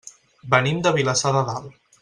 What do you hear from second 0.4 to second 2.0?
Venim de Vilassar de Dalt.